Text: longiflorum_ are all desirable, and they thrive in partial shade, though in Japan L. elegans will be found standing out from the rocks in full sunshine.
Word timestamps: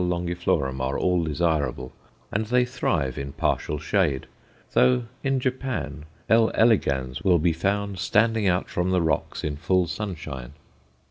longiflorum_ 0.01 0.79
are 0.81 0.97
all 0.97 1.23
desirable, 1.23 1.93
and 2.31 2.47
they 2.47 2.65
thrive 2.65 3.19
in 3.19 3.31
partial 3.33 3.77
shade, 3.77 4.25
though 4.71 5.03
in 5.23 5.39
Japan 5.39 6.05
L. 6.27 6.49
elegans 6.55 7.21
will 7.21 7.37
be 7.37 7.53
found 7.53 7.99
standing 7.99 8.47
out 8.47 8.67
from 8.67 8.89
the 8.89 8.99
rocks 9.03 9.43
in 9.43 9.55
full 9.55 9.85
sunshine. 9.85 10.53